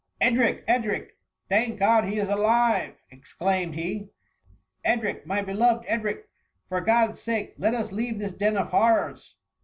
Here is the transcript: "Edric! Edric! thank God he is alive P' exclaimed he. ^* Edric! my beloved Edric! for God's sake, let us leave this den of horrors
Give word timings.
"Edric! 0.19 0.63
Edric! 0.67 1.15
thank 1.47 1.77
God 1.77 2.05
he 2.05 2.17
is 2.17 2.27
alive 2.27 2.95
P' 3.07 3.15
exclaimed 3.17 3.75
he. 3.75 3.93
^* 3.99 4.09
Edric! 4.83 5.27
my 5.27 5.43
beloved 5.43 5.85
Edric! 5.87 6.27
for 6.67 6.81
God's 6.81 7.21
sake, 7.21 7.53
let 7.59 7.75
us 7.75 7.91
leave 7.91 8.17
this 8.17 8.33
den 8.33 8.57
of 8.57 8.69
horrors 8.69 9.35